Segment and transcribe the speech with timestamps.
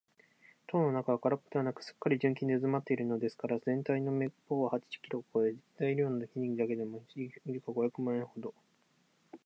[0.65, 7.29] 塔の中はからっぽではなく、すっかり純金でうずまっているのですから、ぜんたいの目方は八十キロをこえ、材料の金だけでも時
[7.63, 8.51] 価五百万円ほど